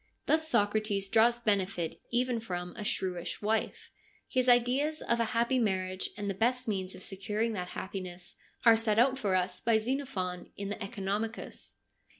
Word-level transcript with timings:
Thus 0.25 0.47
Socrates 0.47 1.09
draws 1.09 1.37
benefit 1.37 2.01
even 2.09 2.39
from 2.39 2.75
a 2.75 2.83
shrewish 2.83 3.39
wife. 3.39 3.91
His 4.27 4.49
ideas 4.49 4.99
of 5.03 5.19
a 5.19 5.25
happy 5.37 5.59
marriage, 5.59 6.09
and 6.17 6.27
the 6.27 6.33
best 6.33 6.67
means 6.67 6.95
of 6.95 7.03
securing 7.03 7.53
that 7.53 7.67
happiness, 7.77 8.35
are 8.65 8.75
set 8.75 8.97
out 8.97 9.19
for 9.19 9.35
us 9.35 9.61
by 9.61 9.77
Xenophon 9.77 10.49
in 10.57 10.69
the 10.69 10.75
CEconomicus. 10.77 11.75